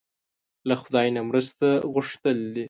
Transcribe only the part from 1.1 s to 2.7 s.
نه مرسته غوښتل دي.